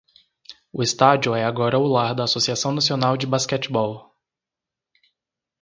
[0.73, 4.15] O estádio é agora o lar da Associação Nacional de basquetebol.